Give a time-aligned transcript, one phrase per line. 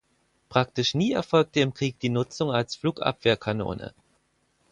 [0.49, 3.93] Praktisch nie erfolgte im Krieg die Nutzung als Flugabwehrkanone.